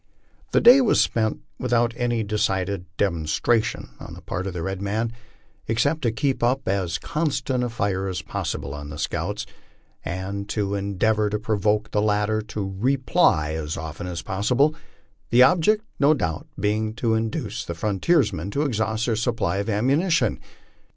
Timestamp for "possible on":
8.23-8.89